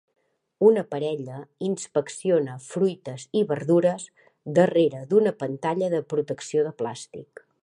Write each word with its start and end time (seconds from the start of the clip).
Una 0.67 0.83
parella 0.93 1.35
inspecciona 1.67 2.57
fruites 2.69 3.27
i 3.43 3.45
verdures 3.53 4.09
darrere 4.59 5.07
d'una 5.13 5.39
pantalla 5.45 5.95
de 5.97 6.05
protecció 6.17 6.69
de 6.71 6.79
plàstic. 6.83 7.51